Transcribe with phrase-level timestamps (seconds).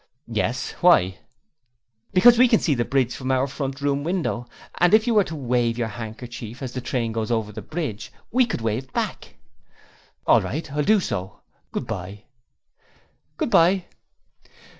[0.25, 0.71] 'Yes.
[0.81, 1.19] Why?'
[2.11, 4.47] 'Because we can see the bridge from our front room window,
[4.79, 8.11] and if you were to wave your handkerchief as your train goes over the bridge,
[8.31, 9.35] we could wave back.'
[10.25, 10.71] 'All right.
[10.73, 11.41] I'll do so.
[11.71, 12.23] Goodbye.'
[13.37, 13.85] 'Goodbye.'